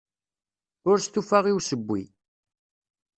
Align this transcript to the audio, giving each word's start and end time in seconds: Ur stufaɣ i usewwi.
Ur 0.89 0.97
stufaɣ 0.99 1.45
i 1.47 1.53
usewwi. 1.57 2.03